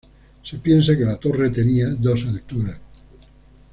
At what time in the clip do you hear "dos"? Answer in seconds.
1.91-2.23